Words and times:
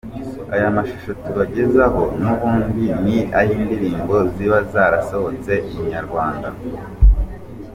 Aya 0.55 0.75
mashusho 0.75 1.11
tubagezaho 1.23 2.03
n'ubundi 2.21 2.85
ni 3.03 3.17
ay’indirimbo 3.39 4.15
ziba 4.33 4.57
zarasohotse 4.71 5.53
Inyarwanda. 5.77 6.47